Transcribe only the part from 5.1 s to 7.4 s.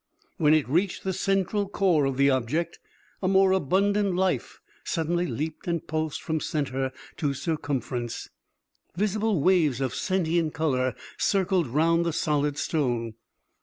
leaped and pulsed from center to